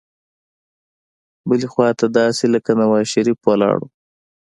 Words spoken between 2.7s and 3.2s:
نوزا